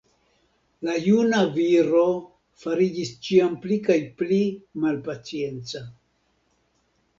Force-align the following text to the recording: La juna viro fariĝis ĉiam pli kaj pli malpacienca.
La 0.87 0.93
juna 1.07 1.41
viro 1.57 2.05
fariĝis 2.63 3.13
ĉiam 3.27 3.55
pli 3.67 3.79
kaj 3.91 3.99
pli 4.23 4.41
malpacienca. 4.87 5.87